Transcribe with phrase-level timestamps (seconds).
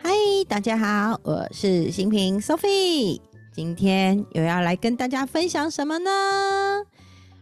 [0.00, 0.10] 嗨，
[0.48, 3.20] 大家好，我是新平 Sophie，
[3.52, 6.10] 今天又要来跟大家分享什么呢？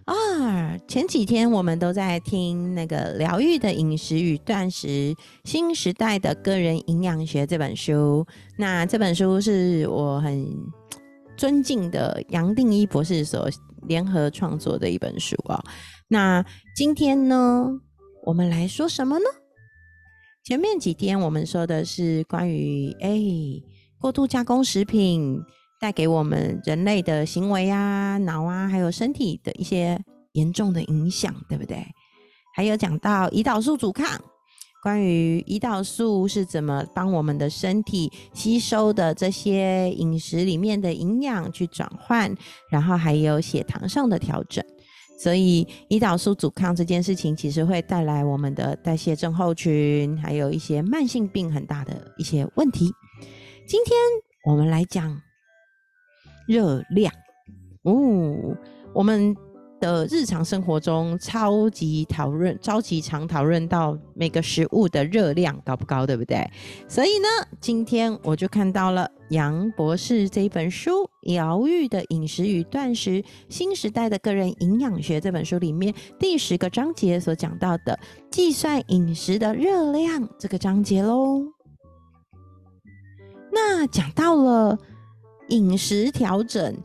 [0.06, 5.14] 啊，前几天我们都在听那个《疗愈的饮食与断食：
[5.44, 8.26] 新时代的个人营养学》这本书，
[8.56, 10.48] 那这本书是我很
[11.36, 13.48] 尊敬的杨定一博士所
[13.86, 15.62] 联合创作的一本书啊。
[16.08, 16.44] 那
[16.74, 17.68] 今天呢，
[18.24, 19.24] 我们来说什么呢？
[20.46, 23.20] 前面几天我们说的是关于哎
[23.98, 25.42] 过度加工食品
[25.80, 30.00] 带给我们人类的行为啊、脑啊，还有身体的一些
[30.34, 31.84] 严重的影响，对不对？
[32.54, 34.08] 还有讲到胰岛素阻抗，
[34.84, 42.32] 关于胰岛素是怎么帮我们的身体吸收的这些饮食里面的营养去转换，
[42.70, 44.64] 然后还有血糖上的调整。
[45.16, 52.92] 所以，胰岛素阻抗这件事情，其实会带来我们的代谢症候群，还有一些慢性病很大的一些问题。
[53.66, 53.96] 今天
[54.44, 55.20] 我们来讲
[56.46, 57.12] 热量。
[57.82, 58.56] 哦，
[58.94, 59.36] 我们。
[59.80, 66.48] 的日常生活中，超级讨论，超级常讨论到每个食物的热量高不高，对不对？
[66.88, 67.28] 所以呢，
[67.60, 77.98] 今天我就看到了杨博士这一本书《疗愈的饮食与断食：新时代的个人营养学》这本书里面第十个章节所讲到的
[78.30, 81.42] 计算饮食的热量这个章节喽。
[83.52, 84.78] 那讲到了
[85.48, 86.76] 饮食调整。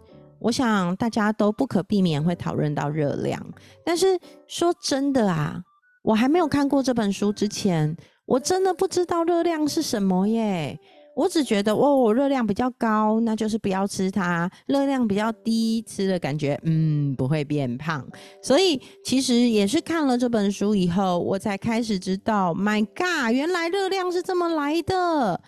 [0.42, 3.40] 我想大家都不可避免会讨论到热量，
[3.86, 5.62] 但是说真的啊，
[6.04, 10.78] 我还没有看过这本书之前，我真的不知道热量是什么耶。
[11.14, 18.04] 我只觉得哦，热量比较高，那就是不要吃它；热量比较低，吃了感觉嗯不会变胖。
[18.42, 25.42] 所以其实也是看了这本书以后，我才开始知道，My God，原来热量是这么来的。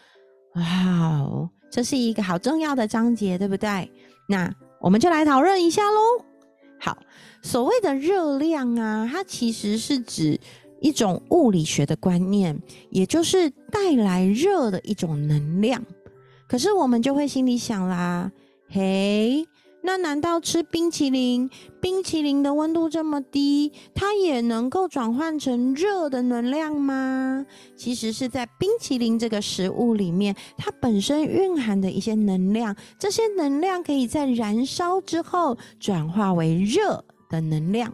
[0.55, 3.89] 哇，这是一个好重要的章节，对不对？
[4.28, 4.53] 那。
[4.83, 6.25] 我们就来讨论一下喽。
[6.77, 6.97] 好，
[7.41, 10.38] 所谓的热量啊，它其实是指
[10.81, 15.81] 一种物理学的观念，也就是带来热的一种能量。
[16.49, 18.29] 可是我们就会心里想啦，
[18.67, 19.47] 嘿。
[19.85, 21.49] 那难道吃冰淇淋？
[21.81, 27.45] 冰淇淋的温度这么低，它也能够转换成热的能量吗？
[27.75, 37.93] 其实是在冰淇淋这个食物里面，它本身蕴含的一些能量，这些能量可以在燃烧之后转化为热的能量。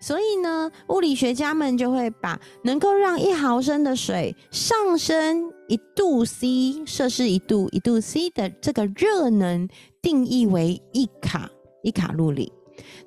[0.00, 9.68] 所以呢，物理学家们就会把能够让一毫升的水上升一度 C 摄氏一度一度 C 的这个热能
[10.00, 11.50] 定义为一卡
[11.82, 12.52] 一卡路里。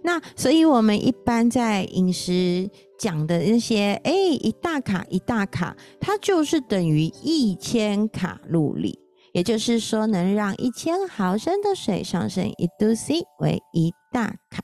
[0.02, 8.98] 那所以我们一般在饮食讲的那些，哎，一大卡一大卡，它就是等于一千卡路里。
[9.32, 14.64] 也就是说，能让一千毫升的水上升一度 C 为一大卡。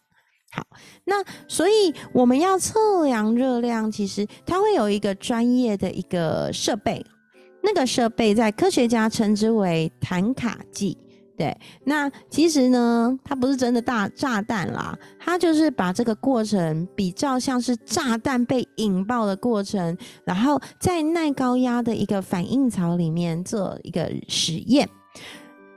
[0.55, 0.65] 好，
[1.03, 7.05] 那所以我们要测量热量，其实它会有一个专业的一个设备，
[7.61, 10.97] 那个设备在科学家称之为弹卡计。
[11.37, 24.87] 对，那其实呢，它不是真的大炸弹啦，它就是把这个过程比较像是炸弹被引爆的过程，然后在耐高压的一个反应槽里面做一个实验，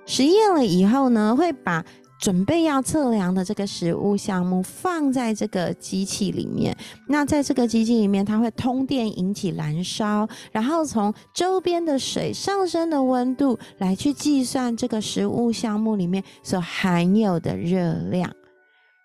[0.06, 1.84] 实验了以后呢，会把。
[2.18, 18.30] 准备要测量的这个食物项目放在这个机器里面，那在这个机器里面，它会通电引起燃烧，然后从周边的水上升的温度来去计算这个食物项目里面所含有的热量。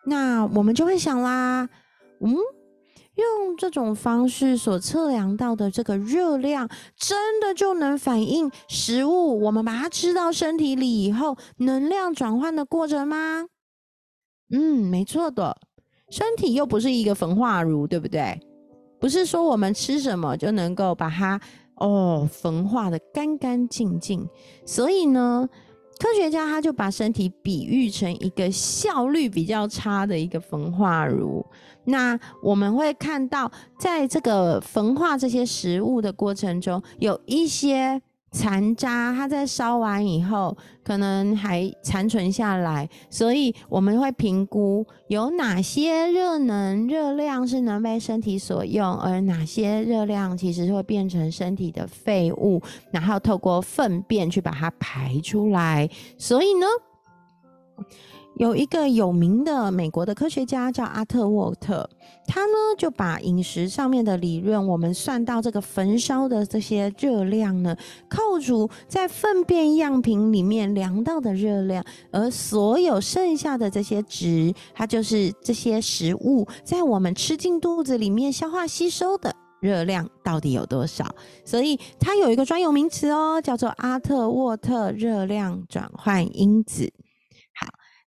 [0.06, 1.70] 那我们就会想啦，
[2.20, 2.36] 嗯。
[3.16, 13.46] 用这种方式所测量到的这个热量，真的就能反映食物我们把它吃到身体里以后能量转换的过程吗？
[14.52, 15.58] 嗯，没错的。
[16.10, 18.40] 身体又不是一个焚化炉，对不对？
[19.00, 21.40] 不是说我们吃什么就能够把它
[21.76, 24.28] 哦焚化的干干净净。
[24.66, 25.48] 所以呢。
[26.00, 31.46] 科学家他就把身体比喻成一个效率比较差的一个焚化炉。
[31.86, 38.02] 那我们会看到，在这个焚化这些食物的过程中，有一些。
[38.34, 52.60] 残渣，它在烧完以后，可能还残存下来，所以我们会评估有哪些热能热量是能被身体所用，而哪些热量其实会变成身体的废物，
[52.92, 55.88] 然后透过粪便去把它排出来。
[56.18, 56.66] 所以呢，
[58.36, 61.88] 有一个有名的美国的科学家叫阿特沃特，
[62.26, 67.76] 他呢就把饮食上面的理论，我们算到这个焚烧的这些热量呢，
[68.10, 79.32] 扣除在粪便样品里面量到的热量，而所有剩下的这些值，它就是这些食物在我们吃进肚子里面消化吸收的
[79.62, 81.06] 热量到底有多少？
[81.46, 86.92] 所以它有一个专有名词哦，叫做阿特沃特热量转换因子。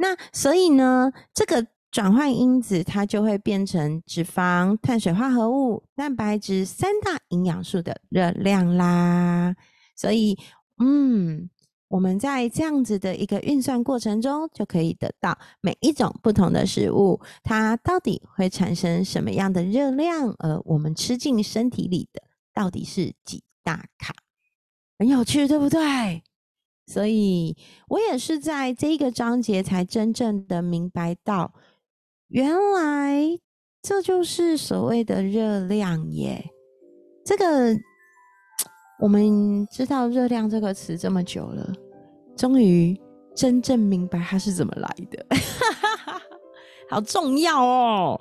[0.02, 9.55] 那所以呢，这个转换因子它就会变成脂肪、碳水化合物、蛋白质三大营养素的热量啦。
[9.94, 10.38] 所以，
[10.79, 11.50] 嗯，
[11.88, 22.23] 我们在这样子的一个运算过程中，就可以得到每一种不同的食物，它到底会产生什么样的热量，而我们吃进身体里的
[22.55, 24.14] 到底是几大卡，
[24.99, 26.23] 很有趣，对不对？
[26.90, 27.56] 所以
[27.87, 31.54] 我也是在这个章节才真正的明白到，
[32.26, 33.38] 原来
[33.81, 36.50] 这就是所谓的热量耶。
[37.25, 37.76] 这个
[39.00, 41.72] 我们知道热量这个词这么久了，
[42.37, 43.00] 终于
[43.37, 45.25] 真正明白它是怎么来的，
[46.90, 48.20] 好重要哦。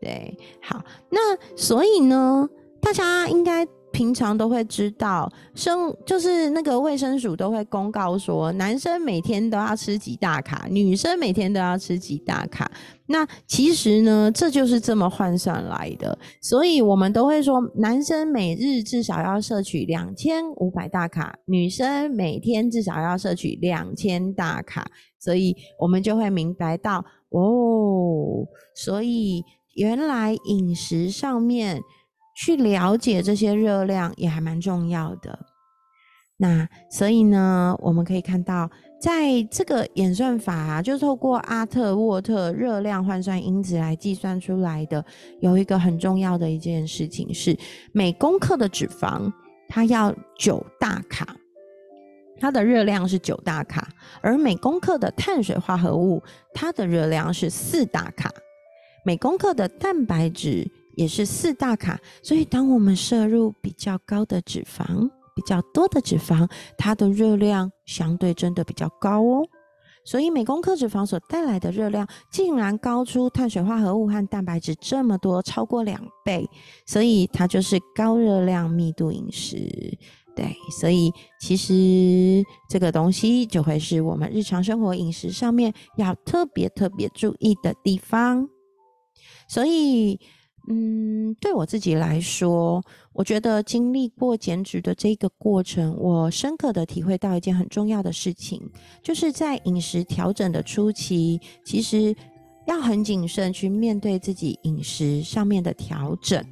[0.00, 2.48] 对，好，那所以呢，
[2.80, 3.64] 大家应该。
[3.92, 12.70] 平常都会知道，生就是那个卫生署都会公告说，男生每天都要吃几大卡，女生每天都要吃几大卡。
[13.06, 16.18] 那其实呢，这就是这么换算来的。
[16.40, 24.90] 所以我们都会说，男生每日至少要摄取两千五百大卡，女生每天至少要摄取两千大卡。
[25.18, 29.44] 所以我们就会明白到，哦，所以
[29.74, 31.82] 原来饮食上面。
[32.34, 35.38] 去了解这些热量也还蛮重要的。
[36.38, 38.68] 那所以呢，我们可以看到，
[39.00, 45.04] 在这个演算法啊，就透过阿特沃特热量换算因子来计算出来的，
[45.40, 47.56] 有一个很重要的一件事情是，
[47.92, 49.30] 每公克的脂肪
[49.68, 51.36] 它要九大卡，
[52.40, 53.86] 它的热量是九大卡；
[54.20, 56.20] 而每公克的碳水化合物，
[56.52, 58.28] 它的热量是四大卡；
[59.04, 60.68] 每公克的蛋白质。
[60.94, 69.42] 也是四大卡，所以当我们摄入比较高的脂肪、比较多的脂肪，它的热量相对真的比较高哦。
[70.04, 76.46] 所以每公克脂肪所带来的热量，竟然高出碳水化合物和蛋白质这么多，超过两倍。
[76.84, 79.96] 所以它就是高热量密度饮食。
[80.34, 88.48] 对，所以其实这个东西就会是我们日常生活饮食上面要特别特别注意的地方。
[89.48, 90.20] 所以。
[90.68, 92.82] 嗯，对我自己来说，
[93.12, 98.62] 我觉得经历过减脂的这个过程，我深刻的体会到一件很重要的事情，
[99.02, 102.14] 就是在饮食调整的初期，其实
[102.66, 106.44] 要很谨慎去面对自己饮食上面的调整。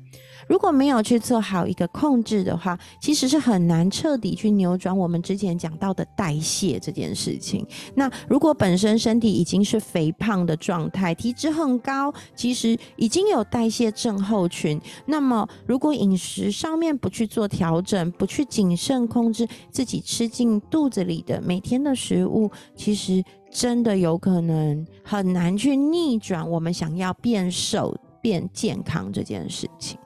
[0.49, 7.65] 如果没有去做好一个控制的话，其实是很难彻底去扭转我们之前讲到的代谢这件事情。
[7.95, 14.81] 那如果本身身体已经是肥胖的状态，体脂很高，其实已经有代谢症候群。
[15.07, 29.99] 那么如果饮食上面不去做调整，不去谨慎控制自己吃进肚子里的每天的食物，其实真的有可能很难去逆转我们想要变瘦、变健康这件事情。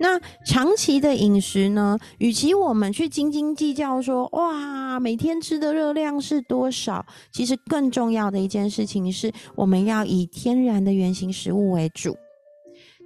[0.00, 1.98] 那长期的饮食呢？
[2.18, 12.16] 与其我们去斤斤计较说哇，每天吃的热量是多少，其实更重要的一件事情是，我们要以天然的原型食物为主，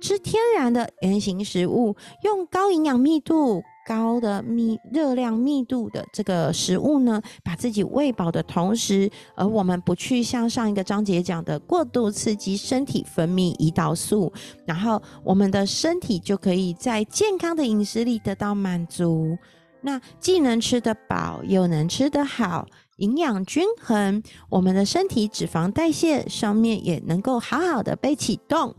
[0.02, 3.62] 吃天然的原型食物，用高营养密度。
[3.86, 14.32] 高的密热量密度的这个食物呢，把自己喂饱的同时，而我们不去像上一个章节讲的过度刺激身体分泌胰岛素，
[14.64, 19.36] 然后我们的身体就可以在健康的饮食里得到满足。
[19.80, 22.66] 那既能吃得饱，又能吃得好，
[22.98, 28.72] 营养均衡，我们的身体脂肪代谢上面也能够好好的被启动，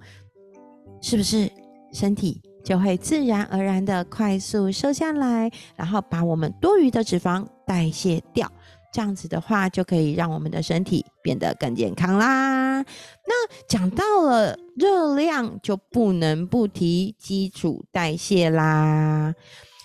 [1.01, 1.51] 是不是
[1.91, 2.41] 身体？
[2.63, 8.51] 就会自然而然的快速瘦下来，然后把我们多余的脂肪代谢掉。
[8.91, 12.79] 这样子的话，就可以让我们的身体变得更健康啦。
[12.79, 19.33] 那讲到了热量，就不能不提基础代谢啦。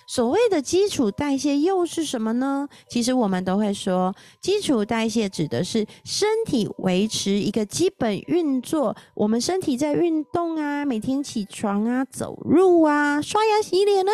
[0.09, 2.67] 所谓的基础代谢又是什么呢？
[2.89, 4.11] 其实我们都会说，
[4.41, 8.97] 基础代谢指的是身体维持一个基本运作。
[9.13, 14.11] 我们身体在运动啊，每天起床啊、走路啊、刷牙洗脸呢，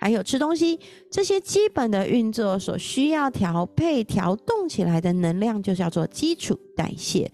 [0.00, 0.80] 还有吃东西
[1.12, 7.30] 这些基本的运作所需要调配、调动起来的能量，就叫做基础代谢。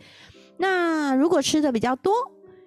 [0.59, 2.13] 那如果吃的比较多，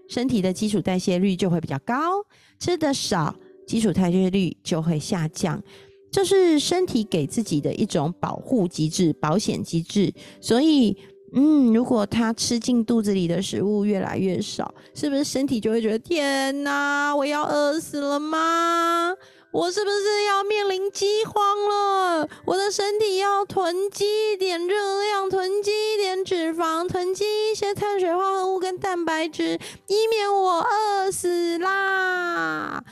[0.07, 2.24] 身体的基础代谢率就会比较高；
[2.62, 3.36] 吃的少，
[3.68, 5.62] 基础代谢率就会下降。
[6.10, 10.12] 这是身体给自己的一种保护机制、保险机制。
[10.40, 10.98] 所以，
[11.34, 19.14] 嗯，如果他吃进肚子里的食物越来越少，是不是身体就会觉得天哪，我要饿死了吗？
[19.52, 22.28] 我是不是要面临饥荒了？
[22.46, 32.84] 我的身体要囤积一点热量，囤积一点脂肪，囤积一些碳水化合物跟蛋白质，以免我饿死啦。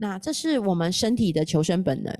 [0.00, 2.12] 那这是我们身体的求生本能。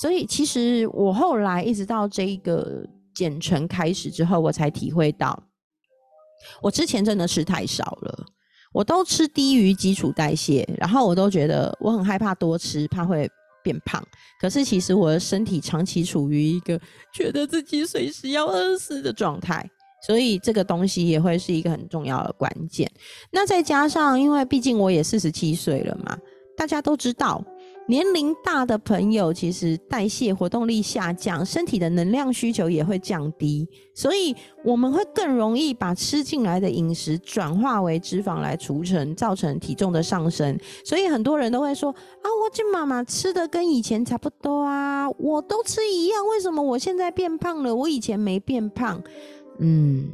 [0.00, 5.42] 所以，其实我后来一直到这一个减程开始之后，我才体会到，
[6.62, 8.26] 我之前真的吃太少了。
[8.72, 13.30] 我都吃低于基础代谢，然后我都觉得我很害怕多吃，怕会
[13.62, 14.04] 变胖。
[14.40, 16.76] 可是其实我的身体长期处于一个
[17.14, 19.64] 觉得自己随时要饿死的状态，
[20.08, 22.90] 所以这个东西也会是一个很重要的关键。
[23.30, 26.18] 那再加上，因为毕竟我也四十七岁了嘛，
[26.56, 27.44] 大家都知道。
[27.86, 34.34] 年龄大的朋友，其实代谢活动力下降，身体的能量需求也会降低，所以
[34.64, 40.58] 我们会更容易把吃进来的饮食转化为脂肪来储存，造成体重的上升。
[40.82, 41.90] 所以很多人都会说
[42.24, 47.76] ：“啊，我这妈妈吃的跟以前差不多啊，我都吃一样，为什么我现在变胖了？
[47.76, 49.02] 我以前没变胖。”
[49.60, 50.08] 嗯。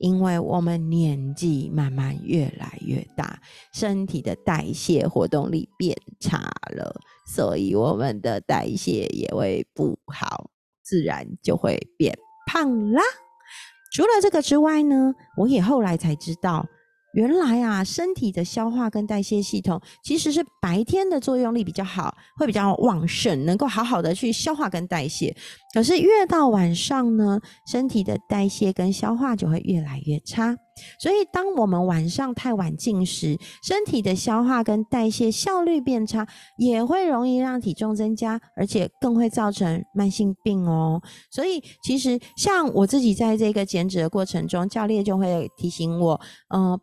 [0.00, 3.40] 因为我们年纪慢慢越来越大，
[3.72, 6.94] 身体的代谢活动力变差了，
[7.26, 10.50] 所以我们的代谢也会不好，
[10.82, 13.02] 自然就会变胖啦。
[13.92, 16.66] 除了这个之外呢，我也后来才知道。
[17.18, 25.36] 原来啊，身体的消化跟代谢系统其实是白天的作用力比较好，会比较旺盛，能够好好的去消化跟代谢。
[25.74, 30.56] 可是越到晚上呢，身体的代谢跟消化就会越来越差。
[31.00, 36.24] 所以当我们晚上太晚进食，身体的消化跟代谢效率变差，
[36.56, 41.02] 也会容易让体重增加，而且更会造成慢性病哦。
[41.32, 46.20] 所以其实像我自己在这个减脂的过程中，教练就会提醒我，
[46.54, 46.78] 嗯。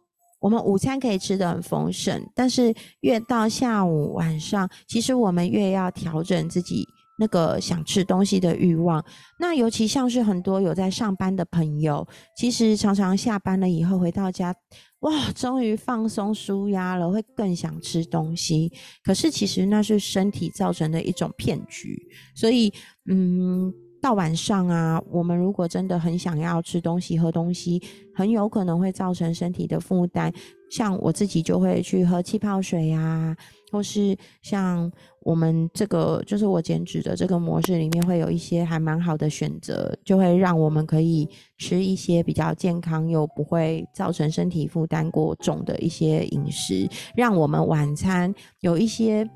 [0.45, 6.87] 我们午餐可以吃的很丰盛，但是越到下午晚上，其实我们越要调整自己
[7.17, 9.03] 那个想吃东西的欲望。
[9.39, 14.53] 那尤其像是很多有在上班的朋友，其实常常下班了以后回到家，
[14.99, 18.71] 哇，终于放松舒压了，会更想吃东西。
[19.03, 21.99] 可是其实那是身体造成的一种骗局。
[22.35, 22.71] 所以，
[23.09, 23.73] 嗯。
[24.05, 27.81] 到晚上啊，我们如果真的很想要吃东西、喝东西，
[28.13, 30.31] 很有可能会造成身体的负担。
[30.69, 33.35] 像我自己就会去喝气泡水呀，
[33.71, 49.27] 或是像我们这个就是我减脂的这个模式里面，会有一些还蛮好的选择，就会让我们可以吃一些比较健康又不会造成身体负担过重的一些饮食，让我们晚餐有一些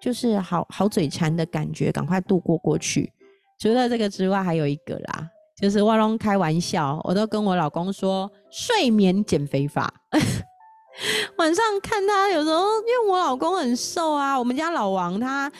[0.00, 3.12] 就是好好嘴馋的感觉，赶快度过过去。
[3.64, 5.26] 除了这个之外，还有一个啦，
[5.58, 9.90] 就是万龙开玩笑，我都跟我老公说睡眠减肥法。
[11.38, 15.50] 晚上看他有时候，因为我老公很瘦啊，我们家老王他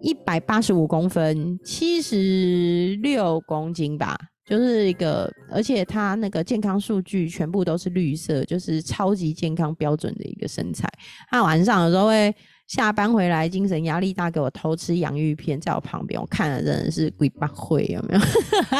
[0.00, 4.16] 一百八十五公分，七十六公斤吧，
[4.46, 10.90] 就是一个，而且他那个健康数据全部都是绿色，就是超级健康标准的一个身材。
[11.30, 12.34] 他晚上有时候会。
[12.68, 18.20] 下班回来精神压力大，给我偷吃洋芋片，在我旁边，我看了真的是鬼八会有没有？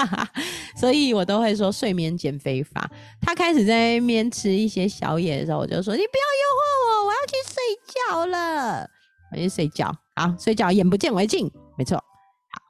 [0.79, 2.89] 所以我都会说睡眠减肥法。
[3.21, 7.63] 他开始在那边吃一些宵夜的时候，我就说你不要诱惑我，我要去睡
[8.13, 8.89] 觉了，
[9.33, 9.91] 我去睡觉。
[10.15, 11.97] 好，睡觉眼不见为净，没错。
[11.97, 12.63] 好，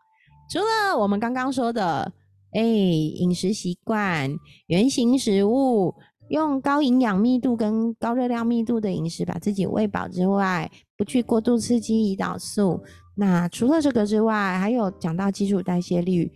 [0.49, 2.13] 除了我们刚刚说的，
[2.53, 4.33] 哎，饮食习惯、
[4.69, 5.93] 原型食物。
[6.29, 12.83] 用高营养密度跟高热量密度的饮食把自己喂饱之外，不去过度刺激胰岛素。
[13.15, 16.31] 那除了这个之外，还有讲到基础代谢率。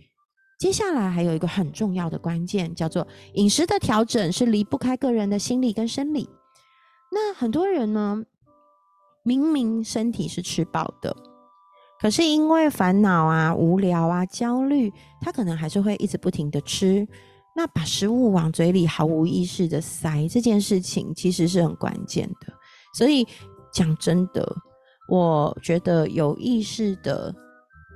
[0.59, 6.29] 接下来还有一个很重要的关键，叫做饮食的调整是离不开个人的心理跟生理。
[7.11, 8.23] 那很多人呢，
[9.23, 11.15] 明明身体是吃饱的，
[12.01, 17.07] 可是因为烦恼啊、无聊啊、焦虑，他可能还是会一直不停的吃。
[17.55, 22.53] 那把食物往嘴里毫无意识的塞这件事情，其实是很关键的。
[22.93, 23.27] 所以
[23.71, 24.55] 讲真的，
[25.07, 27.33] 我觉得有意识的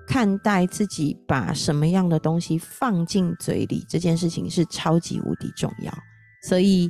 [0.08, 5.92] 看待自己把什么样的东西放进嘴里这件事情是超级无敌重要。
[6.48, 6.90] 所以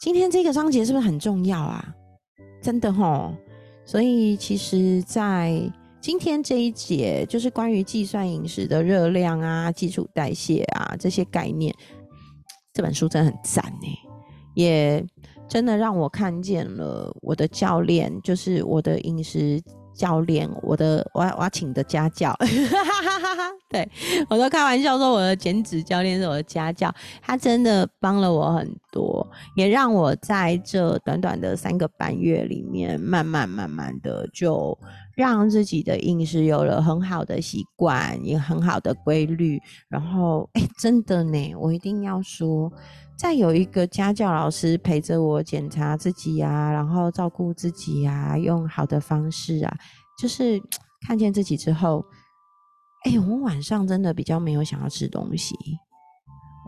[0.00, 1.94] 今天这个章节是不是很重要啊？
[2.62, 3.34] 真的吼。
[3.86, 5.60] 所以其实，在
[6.00, 11.74] 今天这一节，就是关于计算饮食的热量啊、基础代谢啊这些概念，
[12.72, 13.88] 这本书真的很赞呢，
[14.54, 15.04] 也
[15.48, 19.62] 真的让我看见了我的教练，就是我的饮食。
[19.92, 22.34] 教练，我的我我要请的家教，
[23.70, 23.88] 对
[24.28, 34.76] 我都开玩笑说我的减脂教练是我的家教，他真的帮了我很多，也让我在这短短的三个半月里面，慢慢慢慢的就
[35.14, 39.60] 让自己的饮食有了很好的习惯，也很好的规律。
[39.88, 42.72] 然后，哎，真的呢，我一定要说。
[43.16, 49.76] 再有一个家教老师陪着我检查自己呀，然后照顾自己呀，用好的方式啊，
[50.18, 50.58] 就是
[51.06, 52.02] 看见自己之后，
[53.04, 55.56] 哎，我晚上真的比较没有想要吃东西，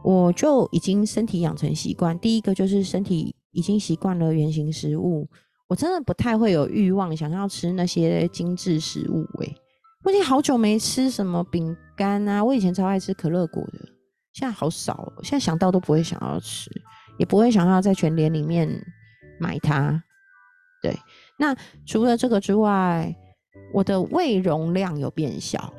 [0.02, 2.18] 我就已经身体养成习惯。
[2.18, 5.28] 第一个就是身体已经习惯了原形食物，
[5.68, 9.24] 我真的不太会有欲望想要吃那些精致食物。
[9.42, 9.54] 哎，
[10.04, 13.78] 我已经好久没吃什么饼干啊，我以前超爱吃可乐果的。
[14.32, 16.70] 现在好少，现在想到都不会想要吃，
[17.18, 18.66] 也不会想要在全联里面
[19.38, 20.02] 买它。
[20.82, 20.98] 对，
[21.38, 23.14] 那除了这个之外，
[23.74, 25.72] 我的胃容量有变小，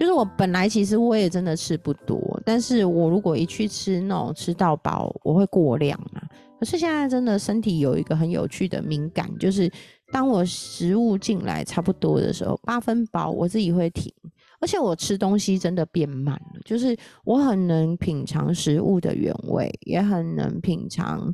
[0.00, 6.22] 就是我本来其实我也真的吃不多，但是我如果一去吃那种吃到饱，我会过量嘛。
[6.58, 9.70] 可是现在真的身体有一个很有趣的敏感，就是
[10.10, 14.10] 当我食物进来差不多的时候，八分饱，我自己会停。
[14.58, 21.30] 而且我吃东西真的变慢了，就是我很能品尝食物的原味，也很能品尝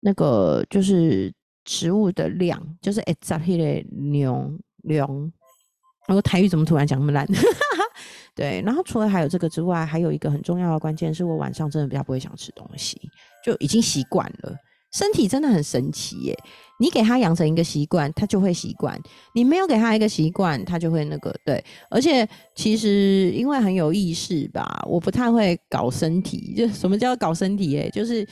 [0.00, 1.30] 那个就是
[1.66, 5.32] 食物的量，就是 exactly 的量量。
[6.06, 7.26] 然后台语怎么突然讲那么烂？
[8.36, 13.00] 对，然后除了还有这个之外，还有一个很重要的关键是我晚上真的比较不会想吃东西，
[13.42, 14.54] 就已经习惯了。
[14.92, 16.38] 身体真的很神奇耶！
[16.78, 18.96] 你给他养成一个习惯，他就会习惯；
[19.34, 21.62] 你没有给他一个习惯，他就会那个对。
[21.90, 26.54] 而且其实因为很有意识吧，我不太会搞身体。
[26.56, 27.76] 就什么叫搞身体？
[27.76, 28.26] 诶，就是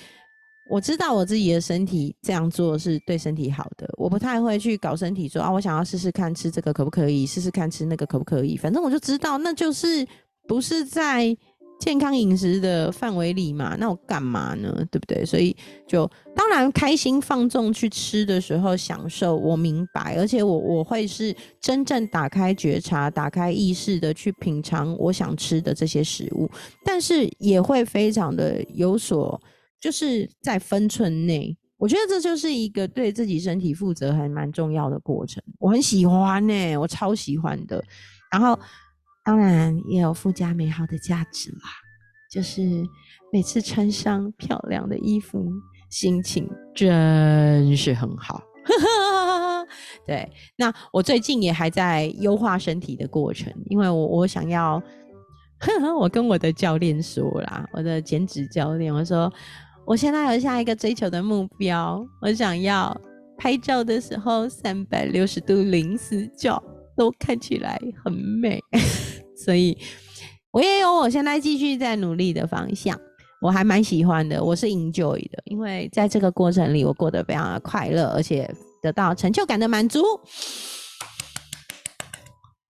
[0.68, 8.56] 我知道我自己的身体这样做是对身体好的，我不太会去搞身体，说啊，我想要试试看吃这个可不可以，试试看吃那个可不可以。
[8.56, 10.06] 反正我就知道，那就是
[10.48, 11.36] 不是在。
[11.80, 14.72] 健康饮食的范围里嘛，那我干嘛呢？
[14.92, 15.26] 对不对？
[15.26, 15.54] 所以
[15.88, 26.48] 就当然开心放纵去吃的时候享受，我明白，而且我我会是真正打开觉察、打开意识的去品尝我想吃的这些食物，
[26.84, 29.38] 但是也会非常的有所，
[29.84, 31.54] 就是在分寸内。
[31.76, 35.42] 我觉得这就是一个对自己身体负责还蛮重要的过程。
[35.58, 37.84] 我很喜欢呢，我超喜欢的。
[38.32, 38.58] 然后。
[39.26, 41.70] 当然也有附加美好的价值啦，
[42.30, 42.60] 就是
[43.32, 45.50] 每次穿上漂亮的衣服，
[45.88, 48.42] 心情真是很好。
[50.06, 54.82] 对，那我最近也还在优化身体的过程，因为我我想要，
[55.98, 59.32] 我跟我的教练说啦，我的减脂教练，我说
[59.86, 62.98] 我现在有下一个追求的目标，我想要
[63.36, 66.62] 拍照的时候三百六十度零死角
[66.96, 68.58] 都看起来很美。
[69.36, 69.76] 所以，
[70.52, 72.98] 我也有我现在继续在努力的方向，
[73.42, 80.00] 我还蛮喜欢的，我是 enjoy 的，因为在这个过程里，我过得非常的快乐，而且得到成就感的满足，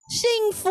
[0.09, 0.69] 幸福，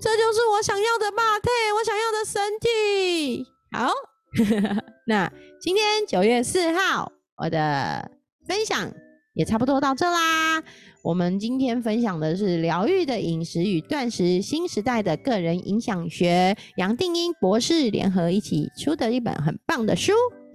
[0.00, 3.44] 这就是我想要的吧，对，我想要的身体。
[3.72, 3.90] 好，
[5.06, 8.10] 那今天九月四号，我的
[8.46, 8.92] 分享
[9.34, 10.62] 也差不多到这啦。
[11.02, 20.12] 我们今天分享的是疗愈的饮食与断食新时代的个人影响学，杨定英博士联合一起出的一本很棒的书，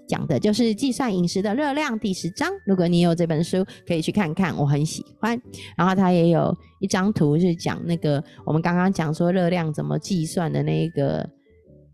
[0.07, 2.51] 讲的就是计算饮食的热量第十章。
[2.65, 5.39] 如果你有这本书，可以去看看，我很喜欢。
[5.77, 11.29] 然后他也有一张图是讲那个我们刚刚讲说热量怎么计算的那个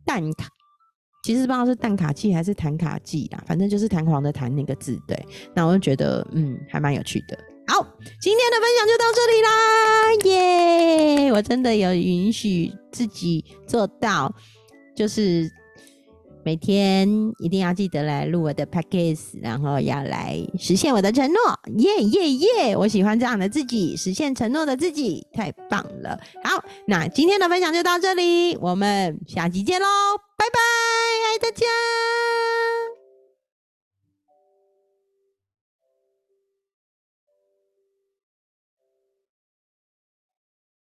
[0.05, 0.47] 蛋卡，
[1.25, 4.95] 其实不知道是蛋卡器还是弹卡器啦，反正就是弹簧的弹那个字。
[5.07, 5.19] 对，
[5.55, 7.35] 那我就觉得嗯，还蛮有趣的。
[7.65, 7.83] 好，
[8.21, 11.31] 今天的分享就到这里啦，耶！
[11.31, 14.31] 我真的有允许自己做到，
[14.95, 15.51] 就是
[16.45, 21.39] 每天一定要记得来录我的 package，然后要来实现我的承诺，
[21.77, 22.77] 耶耶耶！
[22.77, 26.19] 我喜欢这样的自己，实现承诺的自己，太棒了。
[26.43, 29.87] 好，那今天的分享就到这里，我们下期见喽，
[30.37, 30.59] 拜拜，
[31.33, 31.65] 爱大家。